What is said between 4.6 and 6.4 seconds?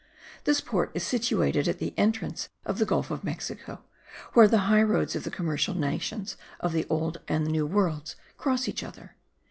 high roads of the commercial nations